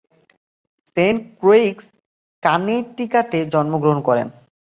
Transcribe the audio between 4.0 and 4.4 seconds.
করেন।